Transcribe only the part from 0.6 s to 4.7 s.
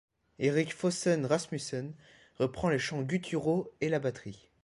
Fossan Rasmussen reprend les chants gutturaux et la batterie.